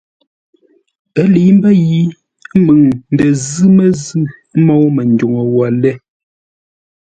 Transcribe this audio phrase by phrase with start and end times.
[1.19, 1.99] Ə́ lə̌i mbə́ yi
[2.65, 2.79] məŋ
[3.13, 4.21] ndə zʉ́ məzʉ̂
[4.65, 5.95] môu Manduŋ wə́ lə́ lée.